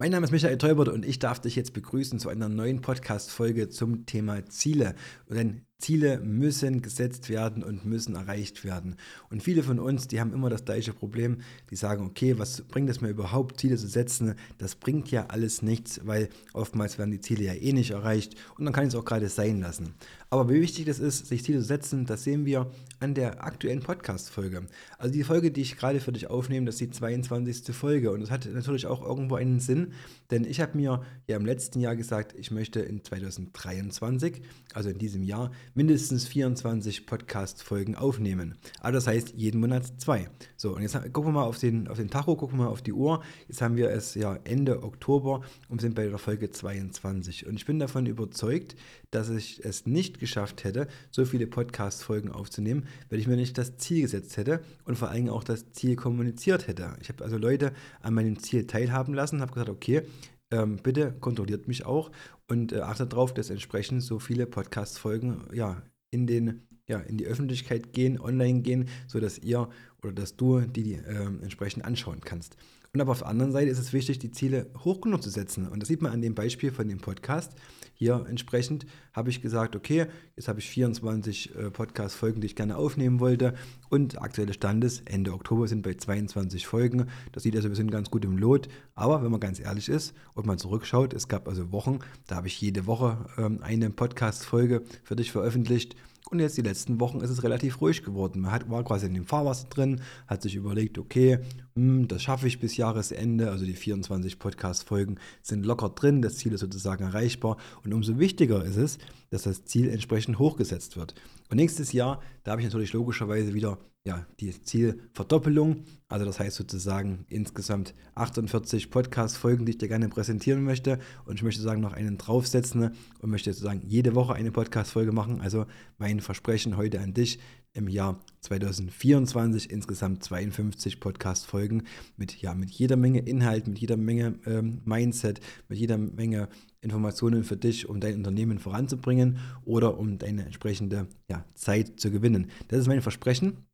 Mein 0.00 0.12
Name 0.12 0.22
ist 0.22 0.30
Michael 0.30 0.58
Teubert 0.58 0.86
und 0.86 1.04
ich 1.04 1.18
darf 1.18 1.40
dich 1.40 1.56
jetzt 1.56 1.72
begrüßen 1.72 2.20
zu 2.20 2.28
einer 2.28 2.48
neuen 2.48 2.82
Podcast-Folge 2.82 3.68
zum 3.68 4.06
Thema 4.06 4.46
Ziele. 4.46 4.94
Denn 5.28 5.62
Ziele 5.80 6.18
müssen 6.18 6.82
gesetzt 6.82 7.28
werden 7.28 7.62
und 7.62 7.84
müssen 7.84 8.16
erreicht 8.16 8.64
werden. 8.64 8.96
Und 9.30 9.44
viele 9.44 9.62
von 9.62 9.78
uns, 9.78 10.08
die 10.08 10.20
haben 10.20 10.32
immer 10.32 10.50
das 10.50 10.64
gleiche 10.64 10.92
Problem. 10.92 11.38
Die 11.70 11.76
sagen, 11.76 12.04
okay, 12.04 12.36
was 12.36 12.62
bringt 12.62 12.90
es 12.90 13.00
mir 13.00 13.10
überhaupt, 13.10 13.60
Ziele 13.60 13.76
zu 13.76 13.86
setzen? 13.86 14.34
Das 14.58 14.74
bringt 14.74 15.10
ja 15.12 15.26
alles 15.28 15.62
nichts, 15.62 16.00
weil 16.04 16.30
oftmals 16.52 16.98
werden 16.98 17.12
die 17.12 17.20
Ziele 17.20 17.44
ja 17.44 17.54
eh 17.54 17.72
nicht 17.72 17.92
erreicht 17.92 18.34
und 18.58 18.64
dann 18.64 18.74
kann 18.74 18.84
ich 18.84 18.92
es 18.92 18.98
auch 18.98 19.04
gerade 19.04 19.28
sein 19.28 19.60
lassen. 19.60 19.94
Aber 20.30 20.50
wie 20.50 20.60
wichtig 20.60 20.84
das 20.84 20.98
ist, 20.98 21.26
sich 21.26 21.44
Ziele 21.44 21.60
zu 21.60 21.64
setzen, 21.64 22.04
das 22.04 22.24
sehen 22.24 22.44
wir 22.44 22.70
an 23.00 23.14
der 23.14 23.44
aktuellen 23.44 23.80
Podcast-Folge. 23.80 24.66
Also 24.98 25.12
die 25.12 25.24
Folge, 25.24 25.50
die 25.50 25.62
ich 25.62 25.76
gerade 25.76 26.00
für 26.00 26.12
dich 26.12 26.28
aufnehme, 26.28 26.66
das 26.66 26.74
ist 26.74 26.80
die 26.80 26.90
22. 26.90 27.74
Folge 27.74 28.10
und 28.10 28.20
das 28.20 28.30
hat 28.30 28.46
natürlich 28.52 28.86
auch 28.86 29.02
irgendwo 29.02 29.36
einen 29.36 29.60
Sinn, 29.60 29.92
denn 30.30 30.44
ich 30.44 30.60
habe 30.60 30.76
mir 30.76 31.02
ja 31.26 31.36
im 31.36 31.46
letzten 31.46 31.80
Jahr 31.80 31.96
gesagt, 31.96 32.34
ich 32.36 32.50
möchte 32.50 32.80
in 32.80 33.02
2023, 33.02 34.42
also 34.74 34.90
in 34.90 34.98
diesem 34.98 35.22
Jahr, 35.22 35.50
mindestens 35.74 36.26
24 36.26 37.06
Podcast-Folgen 37.06 37.94
aufnehmen. 37.94 38.56
Also 38.80 38.96
das 38.96 39.06
heißt, 39.06 39.34
jeden 39.36 39.60
Monat 39.60 40.00
zwei. 40.00 40.28
So, 40.56 40.74
und 40.74 40.82
jetzt 40.82 40.94
gucken 41.12 41.30
wir 41.30 41.40
mal 41.40 41.44
auf 41.44 41.58
den, 41.58 41.88
auf 41.88 41.98
den 41.98 42.10
Tacho, 42.10 42.36
gucken 42.36 42.58
wir 42.58 42.64
mal 42.64 42.70
auf 42.70 42.82
die 42.82 42.92
Uhr. 42.92 43.22
Jetzt 43.48 43.62
haben 43.62 43.76
wir 43.76 43.90
es 43.90 44.14
ja 44.14 44.38
Ende 44.44 44.82
Oktober 44.82 45.42
und 45.68 45.80
sind 45.80 45.94
bei 45.94 46.06
der 46.06 46.18
Folge 46.18 46.50
22. 46.50 47.46
Und 47.46 47.56
ich 47.56 47.66
bin 47.66 47.78
davon 47.78 48.06
überzeugt, 48.06 48.76
dass 49.10 49.30
ich 49.30 49.64
es 49.64 49.86
nicht 49.86 50.18
geschafft 50.18 50.64
hätte, 50.64 50.88
so 51.10 51.24
viele 51.24 51.46
Podcast-Folgen 51.46 52.30
aufzunehmen, 52.30 52.86
wenn 53.08 53.20
ich 53.20 53.26
mir 53.26 53.36
nicht 53.36 53.56
das 53.56 53.76
Ziel 53.76 54.02
gesetzt 54.02 54.36
hätte 54.36 54.60
und 54.84 54.96
vor 54.96 55.08
allem 55.08 55.28
auch 55.28 55.44
das 55.44 55.72
Ziel 55.72 55.96
kommuniziert 55.96 56.66
hätte. 56.66 56.96
Ich 57.00 57.08
habe 57.08 57.24
also 57.24 57.38
Leute 57.38 57.72
an 58.00 58.14
meinem 58.14 58.38
Ziel 58.38 58.66
teilhaben 58.66 59.14
lassen, 59.14 59.40
habe 59.40 59.52
gesagt, 59.52 59.70
okay, 59.70 60.02
ähm, 60.50 60.78
bitte 60.82 61.12
kontrolliert 61.20 61.68
mich 61.68 61.84
auch 61.84 62.10
und 62.48 62.72
äh, 62.72 62.80
achtet 62.80 63.12
darauf, 63.12 63.34
dass 63.34 63.50
entsprechend 63.50 64.02
so 64.02 64.18
viele 64.18 64.46
Podcast-Folgen 64.46 65.48
ja, 65.52 65.82
in, 66.10 66.62
ja, 66.86 67.00
in 67.00 67.18
die 67.18 67.26
Öffentlichkeit 67.26 67.92
gehen, 67.92 68.20
online 68.20 68.62
gehen, 68.62 68.88
sodass 69.06 69.38
ihr 69.38 69.68
oder 70.02 70.12
dass 70.12 70.36
du 70.36 70.60
die, 70.60 70.82
die 70.82 70.94
äh, 70.94 71.26
entsprechend 71.42 71.84
anschauen 71.84 72.20
kannst. 72.20 72.56
Und 72.94 73.00
aber 73.00 73.12
auf 73.12 73.18
der 73.18 73.28
anderen 73.28 73.52
Seite 73.52 73.70
ist 73.70 73.78
es 73.78 73.92
wichtig, 73.92 74.18
die 74.18 74.30
Ziele 74.30 74.70
hoch 74.82 75.00
genug 75.00 75.22
zu 75.22 75.28
setzen. 75.28 75.68
Und 75.68 75.80
das 75.80 75.88
sieht 75.88 76.00
man 76.00 76.12
an 76.12 76.22
dem 76.22 76.34
Beispiel 76.34 76.72
von 76.72 76.88
dem 76.88 76.98
Podcast. 76.98 77.52
Hier 77.92 78.24
entsprechend 78.28 78.86
habe 79.12 79.28
ich 79.28 79.42
gesagt, 79.42 79.76
okay, 79.76 80.06
jetzt 80.36 80.48
habe 80.48 80.60
ich 80.60 80.70
24 80.70 81.54
äh, 81.54 81.70
Podcast-Folgen, 81.70 82.40
die 82.40 82.46
ich 82.46 82.56
gerne 82.56 82.76
aufnehmen 82.76 83.20
wollte. 83.20 83.54
Und 83.90 84.22
aktuelle 84.22 84.54
Stand 84.54 84.84
ist, 84.84 85.02
Ende 85.10 85.32
Oktober 85.32 85.68
sind 85.68 85.82
bei 85.82 85.94
22 85.94 86.66
Folgen. 86.66 87.06
Das 87.32 87.42
sieht 87.42 87.56
also, 87.56 87.68
wir 87.68 87.76
sind 87.76 87.90
ganz 87.90 88.10
gut 88.10 88.24
im 88.24 88.38
Lot. 88.38 88.68
Aber 88.94 89.22
wenn 89.22 89.30
man 89.30 89.40
ganz 89.40 89.60
ehrlich 89.60 89.88
ist 89.88 90.14
und 90.34 90.46
man 90.46 90.58
zurückschaut, 90.58 91.12
es 91.12 91.28
gab 91.28 91.48
also 91.48 91.72
Wochen, 91.72 91.98
da 92.26 92.36
habe 92.36 92.46
ich 92.46 92.60
jede 92.60 92.86
Woche 92.86 93.26
ähm, 93.36 93.58
eine 93.62 93.90
Podcast-Folge 93.90 94.82
für 95.02 95.16
dich 95.16 95.30
veröffentlicht. 95.32 95.94
Und 96.30 96.40
jetzt 96.40 96.58
die 96.58 96.62
letzten 96.62 97.00
Wochen 97.00 97.20
ist 97.20 97.30
es 97.30 97.42
relativ 97.42 97.80
ruhig 97.80 98.02
geworden. 98.02 98.42
Man 98.42 98.52
hat, 98.52 98.68
war 98.68 98.84
quasi 98.84 99.06
in 99.06 99.14
dem 99.14 99.26
Fahrwasser 99.26 99.68
drin, 99.68 100.02
hat 100.26 100.42
sich 100.42 100.56
überlegt, 100.56 100.98
okay, 100.98 101.38
das 101.78 102.22
schaffe 102.22 102.48
ich 102.48 102.58
bis 102.58 102.76
Jahresende. 102.76 103.50
Also 103.50 103.64
die 103.64 103.74
24 103.74 104.38
Podcast-Folgen 104.38 105.18
sind 105.42 105.64
locker 105.64 105.90
drin, 105.90 106.22
das 106.22 106.36
Ziel 106.36 106.52
ist 106.52 106.60
sozusagen 106.60 107.04
erreichbar. 107.04 107.56
Und 107.84 107.94
umso 107.94 108.18
wichtiger 108.18 108.64
ist 108.64 108.76
es, 108.76 108.98
dass 109.30 109.42
das 109.42 109.64
Ziel 109.64 109.88
entsprechend 109.88 110.38
hochgesetzt 110.38 110.96
wird. 110.96 111.14
Und 111.50 111.56
nächstes 111.56 111.92
Jahr, 111.92 112.20
da 112.42 112.52
habe 112.52 112.60
ich 112.60 112.66
natürlich 112.66 112.92
logischerweise 112.92 113.54
wieder 113.54 113.78
ja, 114.04 114.26
die 114.40 114.50
Zielverdoppelung. 114.62 115.84
Also 116.08 116.24
das 116.24 116.40
heißt 116.40 116.56
sozusagen 116.56 117.26
insgesamt 117.28 117.94
48 118.14 118.90
Podcast-Folgen, 118.90 119.66
die 119.66 119.72
ich 119.72 119.78
dir 119.78 119.88
gerne 119.88 120.08
präsentieren 120.08 120.64
möchte. 120.64 120.98
Und 121.26 121.36
ich 121.36 121.42
möchte 121.42 121.62
sagen, 121.62 121.80
noch 121.80 121.92
einen 121.92 122.18
draufsetzen 122.18 122.90
und 123.20 123.30
möchte 123.30 123.52
sozusagen 123.52 123.82
jede 123.86 124.14
Woche 124.14 124.34
eine 124.34 124.50
Podcast-Folge 124.50 125.12
machen. 125.12 125.40
Also 125.40 125.66
mein 125.98 126.20
Versprechen 126.20 126.76
heute 126.76 127.00
an 127.00 127.14
dich 127.14 127.38
im 127.78 127.88
Jahr 127.88 128.20
2024 128.40 129.70
insgesamt 129.70 130.24
52 130.24 131.00
Podcast-Folgen 131.00 131.84
mit, 132.16 132.42
ja, 132.42 132.52
mit 132.54 132.70
jeder 132.70 132.96
Menge 132.96 133.20
Inhalt, 133.20 133.68
mit 133.68 133.78
jeder 133.78 133.96
Menge 133.96 134.34
ähm, 134.44 134.82
Mindset, 134.84 135.40
mit 135.68 135.78
jeder 135.78 135.96
Menge 135.96 136.48
Informationen 136.80 137.44
für 137.44 137.56
dich, 137.56 137.88
um 137.88 138.00
dein 138.00 138.16
Unternehmen 138.16 138.58
voranzubringen 138.58 139.38
oder 139.64 139.98
um 139.98 140.18
deine 140.18 140.44
entsprechende 140.44 141.06
ja, 141.30 141.44
Zeit 141.54 142.00
zu 142.00 142.10
gewinnen. 142.10 142.50
Das 142.68 142.80
ist 142.80 142.88
mein 142.88 143.00
Versprechen. 143.00 143.67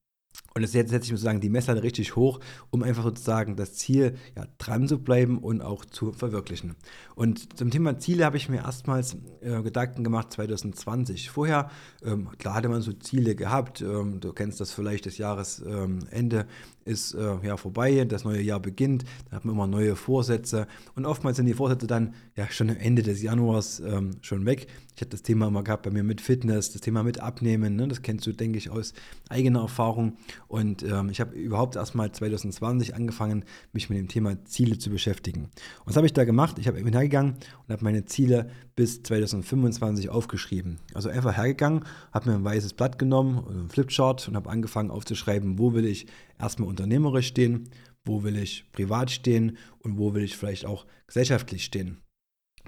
Und 0.57 0.63
jetzt 0.63 0.73
setze 0.73 0.97
ich 1.07 1.09
sozusagen 1.09 1.41
die 1.41 1.49
Messlatte 1.49 1.83
richtig 1.83 2.15
hoch, 2.15 2.39
um 2.71 2.85
einfach 2.85 3.03
sozusagen 3.03 3.57
das 3.57 3.75
Ziel 3.75 4.15
ja, 4.37 4.47
dran 4.57 4.87
zu 4.87 4.99
bleiben 5.03 5.39
und 5.39 5.63
auch 5.63 5.85
zu 5.85 6.13
verwirklichen. 6.13 6.77
Und 7.17 7.59
zum 7.59 7.73
Thema 7.73 7.99
Ziele 7.99 8.25
habe 8.25 8.37
ich 8.37 8.49
mir 8.49 8.59
erstmals 8.59 9.17
äh, 9.41 9.63
Gedanken 9.63 10.05
gemacht 10.05 10.33
2020. 10.33 11.31
Vorher, 11.31 11.71
ähm, 12.05 12.29
klar 12.39 12.55
hatte 12.55 12.69
man 12.69 12.83
so 12.83 12.93
Ziele 12.93 13.35
gehabt, 13.35 13.81
ähm, 13.81 14.21
du 14.21 14.33
kennst 14.33 14.61
das 14.61 14.71
vielleicht, 14.71 15.07
das 15.07 15.19
Jahresende 15.19 16.47
ist 16.85 17.15
äh, 17.15 17.37
ja 17.43 17.57
vorbei, 17.57 18.05
das 18.05 18.25
neue 18.25 18.41
Jahr 18.41 18.61
beginnt, 18.61 19.05
da 19.31 19.37
hat 19.37 19.45
man 19.45 19.55
immer 19.55 19.67
neue 19.67 19.97
Vorsätze 19.97 20.67
und 20.95 21.07
oftmals 21.07 21.37
sind 21.37 21.47
die 21.47 21.55
Vorsätze 21.55 21.87
dann 21.87 22.15
ja 22.37 22.49
schon 22.51 22.71
am 22.71 22.77
Ende 22.77 23.03
des 23.03 23.23
Januars 23.23 23.81
ähm, 23.81 24.13
schon 24.21 24.47
weg. 24.47 24.67
Ich 24.95 25.01
hatte 25.01 25.11
das 25.11 25.23
Thema 25.23 25.49
immer 25.49 25.65
gehabt 25.65 25.83
bei 25.83 25.91
mir 25.91 26.05
mit 26.05 26.21
Fitness, 26.21 26.73
das 26.73 26.81
Thema 26.81 27.03
mit 27.03 27.19
Abnehmen, 27.19 27.75
ne? 27.75 27.89
das 27.89 28.03
kennst 28.03 28.27
du, 28.27 28.33
denke 28.33 28.59
ich, 28.59 28.71
aus 28.71 28.95
eigener 29.29 29.61
Erfahrung. 29.61 30.17
Und 30.47 30.85
ähm, 30.85 31.11
ich 31.11 31.21
habe 31.21 31.35
überhaupt 31.35 31.75
erst 31.75 31.97
mal 31.97 32.13
2020 32.13 32.95
angefangen, 32.95 33.45
mich 33.73 33.91
mit 33.91 33.99
dem 33.99 34.07
Thema 34.07 34.45
Ziele 34.45 34.79
zu 34.79 34.91
beschäftigen. 34.91 35.45
Und 35.45 35.87
was 35.87 35.97
habe 35.97 36.07
ich 36.07 36.13
da 36.13 36.25
gemacht? 36.25 36.59
Ich 36.61 36.71
bin 36.71 36.93
hergegangen 36.93 37.33
und 37.67 37.73
habe 37.73 37.83
meine 37.83 38.05
Ziele 38.05 38.51
bis 38.77 39.03
2025 39.03 40.11
aufgeschrieben. 40.11 40.79
Also 40.95 41.09
einfach 41.09 41.37
hergegangen, 41.37 41.85
habe 42.13 42.31
mir 42.31 42.37
ein 42.37 42.45
weißes 42.45 42.75
Blatt 42.75 42.99
genommen, 42.99 43.45
einen 43.49 43.69
Flipchart 43.69 44.29
und 44.29 44.37
habe 44.37 44.51
angefangen 44.51 44.91
aufzuschreiben, 44.91 45.59
wo 45.59 45.75
will 45.75 45.87
ich 45.87 46.07
erstmal 46.39 46.69
unternehmerisch 46.69 47.29
stehen, 47.29 47.69
wo 48.05 48.23
will 48.23 48.37
ich 48.37 48.71
privat 48.73 49.11
stehen 49.11 49.57
und 49.79 49.99
wo 49.99 50.15
will 50.15 50.23
ich 50.23 50.37
vielleicht 50.37 50.67
auch 50.67 50.87
gesellschaftlich 51.07 51.65
stehen. 51.65 52.01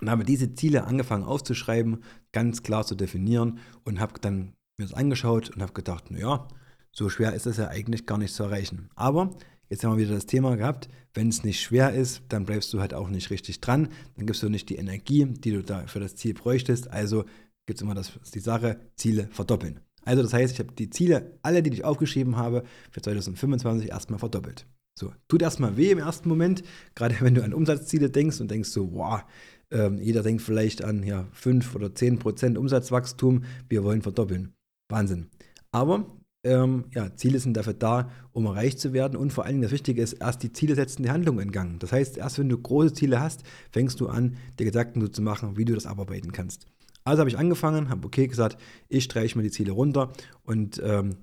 Und 0.00 0.10
habe 0.10 0.24
diese 0.24 0.54
Ziele 0.54 0.84
angefangen 0.84 1.24
aufzuschreiben, 1.24 2.02
ganz 2.32 2.62
klar 2.62 2.84
zu 2.84 2.94
definieren 2.94 3.58
und 3.84 4.00
habe 4.00 4.20
dann 4.20 4.54
mir 4.78 4.86
das 4.86 4.94
angeschaut 4.94 5.50
und 5.50 5.62
habe 5.62 5.72
gedacht, 5.72 6.10
naja, 6.10 6.48
so 6.92 7.08
schwer 7.08 7.32
ist 7.32 7.46
es 7.46 7.56
ja 7.56 7.68
eigentlich 7.68 8.06
gar 8.06 8.18
nicht 8.18 8.34
zu 8.34 8.42
erreichen. 8.42 8.90
Aber 8.94 9.34
jetzt 9.68 9.84
haben 9.84 9.96
wir 9.96 10.04
wieder 10.04 10.14
das 10.14 10.26
Thema 10.26 10.56
gehabt, 10.56 10.88
wenn 11.14 11.28
es 11.28 11.44
nicht 11.44 11.60
schwer 11.60 11.94
ist, 11.94 12.22
dann 12.28 12.44
bleibst 12.44 12.72
du 12.72 12.80
halt 12.80 12.92
auch 12.92 13.08
nicht 13.08 13.30
richtig 13.30 13.60
dran, 13.60 13.88
dann 14.16 14.26
gibst 14.26 14.42
du 14.42 14.48
nicht 14.48 14.68
die 14.68 14.76
Energie, 14.76 15.24
die 15.26 15.52
du 15.52 15.62
da 15.62 15.86
für 15.86 16.00
das 16.00 16.14
Ziel 16.14 16.34
bräuchtest. 16.34 16.90
Also 16.90 17.24
gibt 17.66 17.78
es 17.78 17.82
immer 17.82 17.94
das, 17.94 18.18
die 18.34 18.40
Sache, 18.40 18.80
Ziele 18.96 19.28
verdoppeln. 19.30 19.80
Also 20.06 20.22
das 20.22 20.32
heißt, 20.32 20.54
ich 20.54 20.60
habe 20.60 20.72
die 20.72 20.88
Ziele, 20.88 21.38
alle, 21.42 21.62
die 21.62 21.70
ich 21.70 21.84
aufgeschrieben 21.84 22.36
habe, 22.36 22.62
für 22.90 23.02
2025 23.02 23.90
erstmal 23.90 24.18
verdoppelt. 24.18 24.66
So, 24.98 25.12
tut 25.28 25.42
erstmal 25.42 25.76
weh 25.76 25.90
im 25.90 25.98
ersten 25.98 26.28
Moment, 26.28 26.62
gerade 26.94 27.16
wenn 27.20 27.34
du 27.34 27.44
an 27.44 27.52
Umsatzziele 27.52 28.08
denkst 28.08 28.40
und 28.40 28.50
denkst 28.50 28.70
so, 28.70 28.92
wow, 28.92 29.24
ähm, 29.70 29.98
jeder 29.98 30.22
denkt 30.22 30.42
vielleicht 30.42 30.82
an 30.82 31.02
ja, 31.02 31.26
5 31.32 31.74
oder 31.74 31.94
10 31.94 32.18
Prozent 32.18 32.56
Umsatzwachstum, 32.56 33.44
wir 33.68 33.84
wollen 33.84 34.00
verdoppeln. 34.00 34.54
Wahnsinn. 34.88 35.26
Aber 35.72 36.06
ähm, 36.44 36.84
ja, 36.94 37.14
Ziele 37.16 37.40
sind 37.40 37.56
dafür 37.56 37.74
da, 37.74 38.08
um 38.32 38.46
erreicht 38.46 38.78
zu 38.78 38.92
werden 38.92 39.16
und 39.16 39.32
vor 39.32 39.44
allen 39.44 39.54
Dingen 39.54 39.62
das 39.62 39.72
Wichtige 39.72 40.00
ist, 40.00 40.12
erst 40.14 40.44
die 40.44 40.52
Ziele 40.52 40.76
setzen 40.76 41.02
die 41.02 41.10
Handlung 41.10 41.40
in 41.40 41.50
Gang. 41.50 41.80
Das 41.80 41.90
heißt, 41.90 42.16
erst 42.16 42.38
wenn 42.38 42.48
du 42.48 42.56
große 42.56 42.92
Ziele 42.92 43.20
hast, 43.20 43.42
fängst 43.72 44.00
du 44.00 44.06
an, 44.06 44.36
dir 44.58 44.64
Gedanken 44.64 45.12
zu 45.12 45.22
machen, 45.22 45.56
wie 45.56 45.64
du 45.64 45.74
das 45.74 45.86
abarbeiten 45.86 46.30
kannst. 46.30 46.66
Also 47.06 47.20
habe 47.20 47.30
ich 47.30 47.38
angefangen, 47.38 47.88
habe 47.88 48.04
okay 48.04 48.26
gesagt, 48.26 48.58
ich 48.88 49.04
streiche 49.04 49.38
mir 49.38 49.44
die 49.44 49.52
Ziele 49.52 49.70
runter 49.70 50.12
und 50.42 50.82
ähm, 50.84 51.18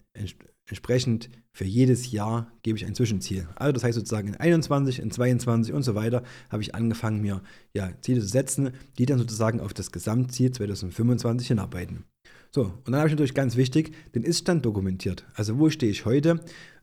entsprechend 0.65 1.30
für 1.51 1.65
jedes 1.65 2.09
Jahr 2.12 2.53
gebe 2.63 2.77
ich 2.77 2.85
ein 2.85 2.95
Zwischenziel. 2.95 3.50
Also 3.56 3.74
das 3.74 3.83
heißt 3.83 3.95
sozusagen 3.95 4.30
in 4.30 4.38
21, 4.38 5.00
in 5.00 5.12
22 5.12 5.74
und 5.74 5.83
so 5.83 5.94
weiter 5.94 6.24
habe 6.50 6.63
ich 6.63 6.74
angefangen, 6.74 7.21
mir 7.21 7.41
ja, 7.74 7.91
Ziele 8.01 8.21
zu 8.21 8.27
setzen, 8.27 8.71
die 8.97 9.06
dann 9.06 9.19
sozusagen 9.19 9.59
auf 9.59 9.74
das 9.74 9.91
Gesamtziel 9.91 10.51
2025 10.51 11.50
hinarbeiten. 11.50 12.06
So, 12.50 12.62
und 12.63 12.88
dann 12.88 12.97
habe 12.97 13.07
ich 13.07 13.13
natürlich 13.13 13.33
ganz 13.33 13.57
wichtig 13.57 13.94
den 14.15 14.24
Iststand 14.24 14.65
dokumentiert. 14.65 15.25
Also 15.33 15.59
wo 15.59 15.69
stehe 15.69 15.91
ich 15.91 16.06
heute? 16.06 16.39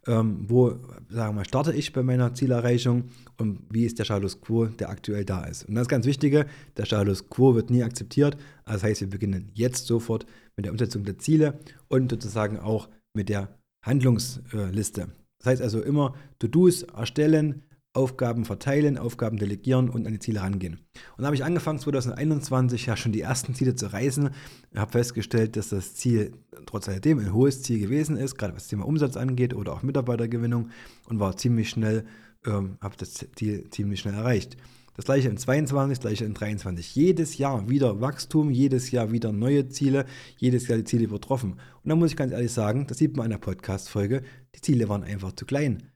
Ähm, 0.06 0.46
wo, 0.48 0.70
sagen 1.10 1.30
wir 1.30 1.32
mal, 1.32 1.44
starte 1.44 1.74
ich 1.74 1.92
bei 1.92 2.02
meiner 2.02 2.32
Zielerreichung 2.32 3.10
und 3.36 3.60
wie 3.70 3.84
ist 3.84 3.98
der 3.98 4.04
Status 4.04 4.40
quo, 4.40 4.64
der 4.66 4.88
aktuell 4.88 5.26
da 5.26 5.44
ist. 5.44 5.68
Und 5.68 5.74
das 5.74 5.88
ganz 5.88 6.06
Wichtige, 6.06 6.46
der 6.76 6.86
Status 6.86 7.28
quo 7.28 7.54
wird 7.54 7.68
nie 7.70 7.82
akzeptiert. 7.82 8.38
Das 8.64 8.82
heißt, 8.82 9.02
wir 9.02 9.10
beginnen 9.10 9.50
jetzt 9.52 9.86
sofort 9.86 10.24
mit 10.56 10.64
der 10.64 10.72
Umsetzung 10.72 11.04
der 11.04 11.18
Ziele 11.18 11.58
und 11.88 12.10
sozusagen 12.10 12.58
auch 12.58 12.88
mit 13.14 13.28
der 13.28 13.48
Handlungsliste. 13.84 15.08
Das 15.38 15.46
heißt 15.46 15.62
also 15.62 15.82
immer 15.82 16.14
To-Dos 16.38 16.82
erstellen, 16.82 17.62
Aufgaben 17.92 18.44
verteilen, 18.44 18.98
Aufgaben 18.98 19.36
delegieren 19.36 19.88
und 19.88 20.06
an 20.06 20.12
die 20.12 20.20
Ziele 20.20 20.40
rangehen. 20.40 20.74
Und 21.16 21.22
da 21.22 21.26
habe 21.26 21.34
ich 21.34 21.44
angefangen 21.44 21.80
2021 21.80 22.86
ja 22.86 22.96
schon 22.96 23.10
die 23.10 23.20
ersten 23.20 23.54
Ziele 23.54 23.74
zu 23.74 23.92
reißen. 23.92 24.30
Ich 24.70 24.78
habe 24.78 24.92
festgestellt, 24.92 25.56
dass 25.56 25.70
das 25.70 25.94
Ziel 25.94 26.32
trotz 26.66 26.88
alledem 26.88 27.18
ein 27.18 27.32
hohes 27.32 27.62
Ziel 27.62 27.80
gewesen 27.80 28.16
ist, 28.16 28.36
gerade 28.36 28.54
was 28.54 28.64
das 28.64 28.68
Thema 28.68 28.86
Umsatz 28.86 29.16
angeht 29.16 29.54
oder 29.54 29.72
auch 29.72 29.82
Mitarbeitergewinnung 29.82 30.70
und 31.08 31.18
war 31.18 31.36
ziemlich 31.36 31.68
schnell, 31.70 32.04
ähm, 32.46 32.78
habe 32.80 32.96
das 32.96 33.26
Ziel 33.34 33.68
ziemlich 33.70 34.00
schnell 34.00 34.14
erreicht. 34.14 34.56
Das 34.94 35.06
gleiche 35.06 35.28
in 35.28 35.36
22, 35.36 35.98
das 35.98 36.02
gleiche 36.02 36.24
in 36.26 36.34
23. 36.34 36.94
Jedes 36.94 37.38
Jahr 37.38 37.68
wieder 37.68 38.00
Wachstum, 38.00 38.50
jedes 38.50 38.90
Jahr 38.90 39.10
wieder 39.10 39.32
neue 39.32 39.68
Ziele, 39.68 40.04
jedes 40.36 40.68
Jahr 40.68 40.78
die 40.78 40.84
Ziele 40.84 41.04
übertroffen. 41.04 41.52
Und 41.52 41.88
da 41.88 41.96
muss 41.96 42.10
ich 42.10 42.16
ganz 42.16 42.32
ehrlich 42.32 42.52
sagen, 42.52 42.86
das 42.86 42.98
sieht 42.98 43.16
man 43.16 43.26
in 43.26 43.30
der 43.30 43.38
Podcast-Folge, 43.38 44.22
die 44.54 44.60
Ziele 44.60 44.88
waren 44.88 45.02
einfach 45.02 45.32
zu 45.32 45.46
klein. 45.46 45.90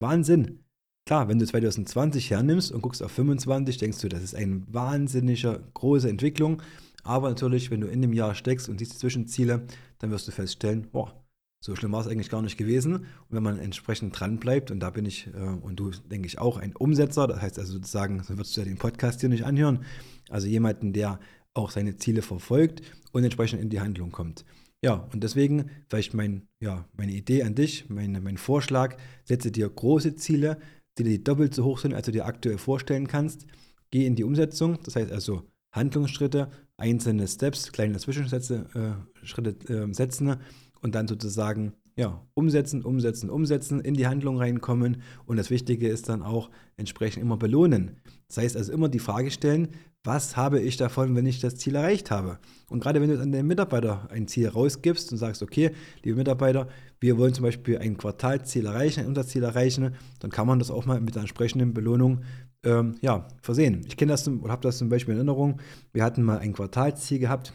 Wahnsinn. 0.00 0.60
Klar, 1.06 1.28
wenn 1.28 1.38
du 1.38 1.46
2020 1.46 2.30
hernimmst 2.30 2.70
und 2.70 2.82
guckst 2.82 3.02
auf 3.02 3.10
25, 3.12 3.78
denkst 3.78 4.00
du, 4.00 4.08
das 4.08 4.22
ist 4.22 4.34
eine 4.34 4.62
wahnsinnige 4.68 5.64
große 5.74 6.08
Entwicklung. 6.08 6.62
Aber 7.02 7.28
natürlich, 7.28 7.70
wenn 7.70 7.80
du 7.80 7.88
in 7.88 8.02
dem 8.02 8.12
Jahr 8.12 8.34
steckst 8.34 8.68
und 8.68 8.78
siehst 8.78 8.94
die 8.94 8.98
Zwischenziele, 8.98 9.66
dann 9.98 10.10
wirst 10.10 10.28
du 10.28 10.32
feststellen, 10.32 10.88
boah, 10.92 11.20
so 11.62 11.76
schlimm 11.76 11.92
war 11.92 12.00
es 12.00 12.06
eigentlich 12.06 12.30
gar 12.30 12.42
nicht 12.42 12.56
gewesen. 12.56 12.94
Und 12.94 13.06
wenn 13.30 13.42
man 13.42 13.58
entsprechend 13.58 14.18
dran 14.18 14.38
bleibt, 14.38 14.70
und 14.70 14.80
da 14.80 14.90
bin 14.90 15.04
ich 15.04 15.28
äh, 15.28 15.38
und 15.40 15.76
du, 15.76 15.90
denke 15.90 16.26
ich, 16.26 16.38
auch 16.38 16.56
ein 16.56 16.74
Umsetzer, 16.74 17.26
das 17.26 17.42
heißt 17.42 17.58
also 17.58 17.74
sozusagen, 17.74 18.22
so 18.22 18.36
würdest 18.36 18.56
du 18.56 18.62
ja 18.62 18.66
den 18.66 18.78
Podcast 18.78 19.20
hier 19.20 19.28
nicht 19.28 19.44
anhören, 19.44 19.84
also 20.30 20.46
jemanden, 20.46 20.92
der 20.92 21.20
auch 21.52 21.70
seine 21.70 21.96
Ziele 21.96 22.22
verfolgt 22.22 22.82
und 23.12 23.24
entsprechend 23.24 23.60
in 23.60 23.68
die 23.68 23.80
Handlung 23.80 24.10
kommt. 24.10 24.44
Ja, 24.82 25.08
und 25.12 25.22
deswegen 25.22 25.70
vielleicht 25.88 26.14
mein, 26.14 26.48
ja, 26.60 26.86
meine 26.96 27.12
Idee 27.12 27.42
an 27.42 27.54
dich, 27.54 27.90
mein, 27.90 28.12
mein 28.22 28.38
Vorschlag, 28.38 28.96
setze 29.24 29.52
dir 29.52 29.68
große 29.68 30.14
Ziele, 30.16 30.58
die 30.98 31.22
doppelt 31.22 31.54
so 31.54 31.64
hoch 31.64 31.78
sind, 31.78 31.94
als 31.94 32.06
du 32.06 32.12
dir 32.12 32.26
aktuell 32.26 32.58
vorstellen 32.58 33.06
kannst. 33.06 33.46
Geh 33.90 34.06
in 34.06 34.16
die 34.16 34.24
Umsetzung, 34.24 34.78
das 34.84 34.96
heißt 34.96 35.10
also 35.10 35.42
Handlungsschritte, 35.72 36.50
einzelne 36.76 37.26
Steps, 37.28 37.72
kleine 37.72 37.98
Zwischenschritte 37.98 38.66
äh, 38.74 39.26
Schritte, 39.26 39.50
äh, 39.72 39.92
setzen 39.92 40.36
und 40.80 40.94
dann 40.94 41.08
sozusagen 41.08 41.74
ja, 41.96 42.24
umsetzen, 42.34 42.82
umsetzen, 42.82 43.30
umsetzen, 43.30 43.80
in 43.80 43.94
die 43.94 44.06
Handlung 44.06 44.38
reinkommen 44.38 45.02
und 45.26 45.36
das 45.36 45.50
Wichtige 45.50 45.88
ist 45.88 46.08
dann 46.08 46.22
auch 46.22 46.50
entsprechend 46.76 47.22
immer 47.22 47.36
belohnen. 47.36 48.00
Das 48.28 48.38
heißt 48.38 48.56
also 48.56 48.72
immer 48.72 48.88
die 48.88 49.00
Frage 49.00 49.30
stellen, 49.30 49.68
was 50.04 50.36
habe 50.36 50.60
ich 50.60 50.76
davon, 50.76 51.14
wenn 51.14 51.26
ich 51.26 51.40
das 51.40 51.56
Ziel 51.56 51.74
erreicht 51.74 52.10
habe? 52.10 52.38
Und 52.68 52.80
gerade 52.80 53.00
wenn 53.00 53.10
du 53.10 53.20
an 53.20 53.32
den 53.32 53.46
Mitarbeiter 53.46 54.08
ein 54.10 54.28
Ziel 54.28 54.48
rausgibst 54.48 55.12
und 55.12 55.18
sagst, 55.18 55.42
okay, 55.42 55.72
liebe 56.02 56.16
Mitarbeiter, 56.16 56.68
wir 57.00 57.18
wollen 57.18 57.34
zum 57.34 57.44
Beispiel 57.44 57.78
ein 57.78 57.98
Quartalziel 57.98 58.66
erreichen, 58.66 59.00
ein 59.00 59.06
Umsatzziel 59.06 59.42
erreichen, 59.42 59.94
dann 60.20 60.30
kann 60.30 60.46
man 60.46 60.58
das 60.58 60.70
auch 60.70 60.86
mal 60.86 61.00
mit 61.00 61.14
der 61.16 61.22
entsprechenden 61.22 61.74
Belohnung 61.74 62.22
ähm, 62.62 62.96
ja, 63.02 63.28
versehen. 63.42 63.82
Ich 63.86 63.96
kenne 63.96 64.12
das 64.12 64.26
oder 64.26 64.52
habe 64.52 64.62
das 64.62 64.78
zum 64.78 64.88
Beispiel 64.88 65.12
in 65.12 65.18
Erinnerung. 65.18 65.60
Wir 65.92 66.04
hatten 66.04 66.22
mal 66.22 66.38
ein 66.38 66.54
Quartalziel 66.54 67.18
gehabt, 67.18 67.52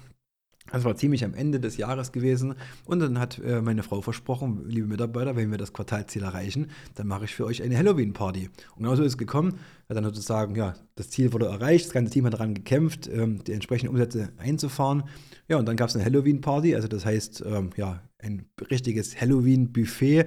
das 0.72 0.84
war 0.84 0.96
ziemlich 0.96 1.24
am 1.24 1.34
Ende 1.34 1.60
des 1.60 1.78
Jahres 1.78 2.12
gewesen. 2.12 2.56
Und 2.86 3.00
dann 3.00 3.20
hat 3.20 3.40
äh, 3.40 3.62
meine 3.62 3.84
Frau 3.84 4.02
versprochen, 4.02 4.64
liebe 4.68 4.88
Mitarbeiter, 4.88 5.36
wenn 5.36 5.52
wir 5.52 5.58
das 5.58 5.74
Quartalziel 5.74 6.24
erreichen, 6.24 6.68
dann 6.96 7.08
mache 7.08 7.26
ich 7.26 7.36
für 7.36 7.46
euch 7.46 7.62
eine 7.62 7.78
Halloween-Party. 7.78 8.50
Und 8.76 8.84
genauso 8.84 9.04
ist 9.04 9.14
es 9.14 9.18
gekommen. 9.18 9.60
Hat 9.88 9.98
dann 9.98 10.04
sozusagen, 10.04 10.56
ja, 10.56 10.74
das 10.96 11.10
Ziel 11.10 11.34
wurde 11.34 11.46
erreicht, 11.46 11.86
das 11.86 11.94
ganze 11.94 12.12
Team 12.12 12.26
hat 12.26 12.34
daran 12.34 12.56
gekämpft, 12.56 13.08
ähm, 13.08 13.44
die 13.44 13.54
entsprechenden 13.54 13.92
Umsätze 13.92 14.30
einzufahren. 14.38 15.04
Ja, 15.48 15.58
und 15.58 15.68
dann 15.68 15.76
gab 15.76 15.90
es 15.90 15.96
eine 15.96 16.04
Halloween-Party, 16.04 16.76
also 16.76 16.88
das 16.88 17.06
heißt, 17.06 17.44
ähm, 17.46 17.70
ja, 17.78 18.02
ein 18.18 18.46
richtiges 18.72 19.20
Halloween-Buffet 19.22 20.26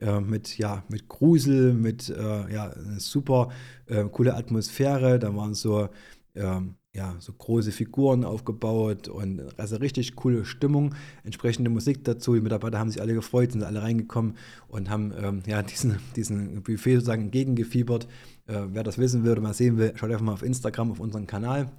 äh, 0.00 0.20
mit, 0.20 0.56
ja, 0.56 0.84
mit 0.88 1.08
Grusel, 1.08 1.74
mit, 1.74 2.08
äh, 2.08 2.52
ja, 2.52 2.72
super 2.98 3.50
äh, 3.86 4.04
coole 4.04 4.34
Atmosphäre. 4.34 5.18
Da 5.18 5.34
waren 5.34 5.54
so, 5.54 5.88
ähm, 6.36 6.76
ja, 6.92 7.14
so 7.20 7.32
große 7.32 7.70
Figuren 7.70 8.24
aufgebaut 8.24 9.08
und 9.08 9.42
also 9.58 9.76
richtig 9.76 10.16
coole 10.16 10.44
Stimmung, 10.44 10.94
entsprechende 11.22 11.70
Musik 11.70 12.04
dazu. 12.04 12.34
Die 12.34 12.40
Mitarbeiter 12.40 12.80
haben 12.80 12.90
sich 12.90 13.00
alle 13.00 13.14
gefreut, 13.14 13.52
sind 13.52 13.62
alle 13.62 13.82
reingekommen 13.82 14.36
und 14.66 14.90
haben 14.90 15.12
ähm, 15.16 15.42
ja, 15.46 15.62
diesen, 15.62 15.98
diesen 16.16 16.62
Buffet 16.62 16.94
sozusagen 16.96 17.22
entgegengefiebert. 17.22 18.08
Äh, 18.48 18.62
wer 18.72 18.82
das 18.82 18.98
wissen 18.98 19.22
will 19.22 19.32
oder 19.32 19.40
mal 19.40 19.54
sehen 19.54 19.78
will, 19.78 19.92
schaut 19.94 20.10
einfach 20.10 20.24
mal 20.24 20.32
auf 20.32 20.42
Instagram, 20.42 20.90
auf 20.90 21.00
unseren 21.00 21.28
Kanal. 21.28 21.70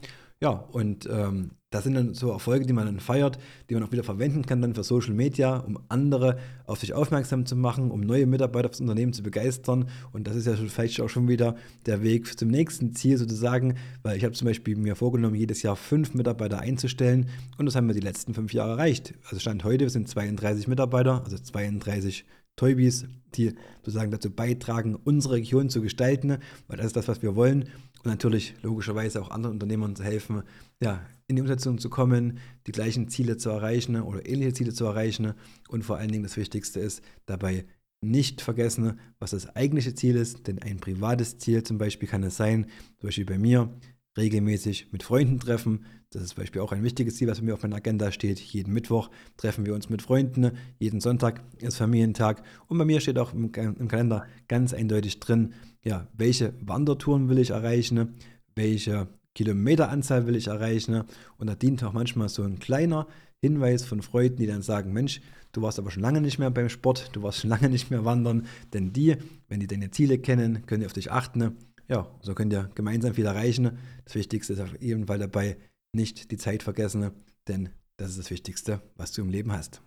Ja, 0.43 0.49
und 0.49 1.07
ähm, 1.11 1.51
das 1.69 1.83
sind 1.83 1.93
dann 1.93 2.15
so 2.15 2.31
Erfolge, 2.31 2.65
die 2.65 2.73
man 2.73 2.87
dann 2.87 2.99
feiert, 2.99 3.37
die 3.69 3.75
man 3.75 3.83
auch 3.83 3.91
wieder 3.91 4.03
verwenden 4.03 4.43
kann 4.43 4.59
dann 4.59 4.73
für 4.73 4.83
Social 4.83 5.13
Media, 5.13 5.57
um 5.57 5.77
andere 5.87 6.37
auf 6.65 6.79
sich 6.79 6.93
aufmerksam 6.93 7.45
zu 7.45 7.55
machen, 7.55 7.91
um 7.91 8.01
neue 8.01 8.25
Mitarbeiter 8.25 8.69
fürs 8.69 8.81
Unternehmen 8.81 9.13
zu 9.13 9.21
begeistern. 9.21 9.87
Und 10.11 10.25
das 10.25 10.35
ist 10.35 10.47
ja 10.47 10.55
vielleicht 10.55 10.99
auch 10.99 11.09
schon 11.09 11.27
wieder 11.27 11.55
der 11.85 12.01
Weg 12.01 12.39
zum 12.39 12.49
nächsten 12.49 12.93
Ziel 12.93 13.17
sozusagen, 13.17 13.75
weil 14.01 14.17
ich 14.17 14.23
habe 14.23 14.33
zum 14.33 14.47
Beispiel 14.47 14.75
mir 14.75 14.95
vorgenommen, 14.95 15.35
jedes 15.35 15.61
Jahr 15.61 15.75
fünf 15.75 16.15
Mitarbeiter 16.15 16.59
einzustellen 16.59 17.29
und 17.59 17.67
das 17.67 17.75
haben 17.75 17.87
wir 17.87 17.93
die 17.93 18.01
letzten 18.01 18.33
fünf 18.33 18.51
Jahre 18.51 18.71
erreicht. 18.71 19.13
Also 19.25 19.39
Stand 19.39 19.63
heute 19.63 19.91
sind 19.91 20.09
32 20.09 20.67
Mitarbeiter, 20.67 21.23
also 21.23 21.37
32 21.37 22.25
Toybis, 22.55 23.05
die 23.35 23.53
sozusagen 23.77 24.11
dazu 24.11 24.29
beitragen, 24.29 24.95
unsere 24.95 25.35
Region 25.35 25.69
zu 25.69 25.81
gestalten, 25.81 26.37
weil 26.67 26.77
das 26.77 26.87
ist 26.87 26.95
das, 26.95 27.07
was 27.07 27.21
wir 27.21 27.35
wollen. 27.35 27.69
Und 28.03 28.09
natürlich 28.09 28.55
logischerweise 28.61 29.21
auch 29.21 29.29
anderen 29.29 29.55
Unternehmern 29.55 29.95
zu 29.95 30.03
helfen, 30.03 30.43
ja, 30.81 31.05
in 31.27 31.35
die 31.35 31.41
Umsetzung 31.41 31.77
zu 31.77 31.89
kommen, 31.89 32.39
die 32.67 32.71
gleichen 32.71 33.07
Ziele 33.07 33.37
zu 33.37 33.49
erreichen 33.49 34.01
oder 34.01 34.27
ähnliche 34.27 34.53
Ziele 34.53 34.73
zu 34.73 34.85
erreichen. 34.85 35.33
Und 35.69 35.83
vor 35.85 35.97
allen 35.97 36.11
Dingen 36.11 36.23
das 36.23 36.37
Wichtigste 36.37 36.79
ist, 36.79 37.03
dabei 37.25 37.65
nicht 38.01 38.41
vergessen, 38.41 38.99
was 39.19 39.31
das 39.31 39.55
eigentliche 39.55 39.93
Ziel 39.93 40.15
ist. 40.15 40.47
Denn 40.47 40.59
ein 40.59 40.79
privates 40.79 41.37
Ziel 41.37 41.63
zum 41.63 41.77
Beispiel 41.77 42.09
kann 42.09 42.23
es 42.23 42.37
sein, 42.37 42.65
zum 42.97 43.07
Beispiel 43.07 43.25
bei 43.25 43.37
mir, 43.37 43.71
regelmäßig 44.17 44.91
mit 44.91 45.03
Freunden 45.03 45.39
treffen. 45.39 45.85
Das 46.09 46.21
ist 46.21 46.29
zum 46.29 46.41
Beispiel 46.41 46.61
auch 46.61 46.73
ein 46.73 46.83
wichtiges 46.83 47.15
Ziel, 47.15 47.29
was 47.29 47.39
bei 47.39 47.45
mir 47.45 47.53
auf 47.53 47.63
meiner 47.63 47.77
Agenda 47.77 48.11
steht. 48.11 48.39
Jeden 48.39 48.73
Mittwoch 48.73 49.09
treffen 49.37 49.65
wir 49.65 49.73
uns 49.73 49.89
mit 49.89 50.01
Freunden. 50.01 50.51
Jeden 50.79 50.99
Sonntag 50.99 51.41
ist 51.59 51.77
Familientag. 51.77 52.43
Und 52.67 52.77
bei 52.77 52.85
mir 52.85 52.99
steht 52.99 53.17
auch 53.17 53.33
im, 53.33 53.51
im 53.55 53.87
Kalender 53.87 54.25
ganz 54.47 54.73
eindeutig 54.73 55.19
drin, 55.19 55.53
ja, 55.83 56.07
welche 56.13 56.53
Wandertouren 56.59 57.29
will 57.29 57.39
ich 57.39 57.51
erreichen, 57.51 58.15
welche 58.55 59.07
Kilometeranzahl 59.35 60.27
will 60.27 60.35
ich 60.35 60.47
erreichen. 60.47 61.03
Und 61.37 61.47
da 61.47 61.55
dient 61.55 61.83
auch 61.83 61.93
manchmal 61.93 62.27
so 62.27 62.43
ein 62.43 62.59
kleiner 62.59 63.07
Hinweis 63.39 63.85
von 63.85 64.01
Freunden, 64.01 64.37
die 64.37 64.47
dann 64.47 64.61
sagen, 64.61 64.93
Mensch, 64.93 65.21
du 65.53 65.61
warst 65.61 65.79
aber 65.79 65.91
schon 65.91 66.03
lange 66.03 66.21
nicht 66.21 66.37
mehr 66.37 66.51
beim 66.51 66.69
Sport, 66.69 67.09
du 67.13 67.23
warst 67.23 67.39
schon 67.39 67.49
lange 67.51 67.69
nicht 67.69 67.89
mehr 67.89 68.05
wandern, 68.05 68.45
denn 68.73 68.93
die, 68.93 69.15
wenn 69.47 69.59
die 69.59 69.67
deine 69.67 69.91
Ziele 69.91 70.19
kennen, 70.19 70.65
können 70.65 70.81
die 70.81 70.85
auf 70.85 70.93
dich 70.93 71.11
achten 71.11 71.57
ja, 71.87 72.07
so 72.21 72.33
könnt 72.33 72.53
ihr 72.53 72.69
gemeinsam 72.75 73.13
viel 73.13 73.25
erreichen. 73.25 73.77
Das 74.05 74.15
Wichtigste 74.15 74.53
ist 74.53 74.59
auf 74.59 74.81
jeden 74.81 75.07
Fall 75.07 75.19
dabei, 75.19 75.57
nicht 75.93 76.31
die 76.31 76.37
Zeit 76.37 76.63
vergessen, 76.63 77.11
denn 77.47 77.69
das 77.97 78.11
ist 78.11 78.19
das 78.19 78.31
Wichtigste, 78.31 78.81
was 78.95 79.11
du 79.11 79.21
im 79.21 79.29
Leben 79.29 79.51
hast. 79.51 79.81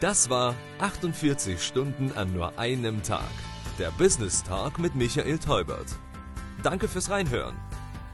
Das 0.00 0.30
war 0.30 0.54
48 0.78 1.60
Stunden 1.60 2.12
an 2.12 2.32
nur 2.32 2.56
einem 2.58 3.02
Tag. 3.02 3.28
Der 3.78 3.90
Business 3.92 4.42
Talk 4.44 4.78
mit 4.78 4.94
Michael 4.94 5.38
Teubert. 5.38 5.98
Danke 6.62 6.86
fürs 6.86 7.08
Reinhören. 7.10 7.56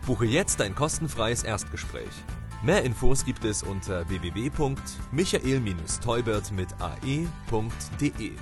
Buche 0.06 0.26
jetzt 0.26 0.62
ein 0.62 0.74
kostenfreies 0.74 1.44
Erstgespräch. 1.44 2.10
Mehr 2.62 2.82
Infos 2.82 3.26
gibt 3.26 3.44
es 3.44 3.62
unter 3.62 4.08
www.michael-teubert 4.08 6.52
mit 6.52 6.68
ae.de. 6.80 8.32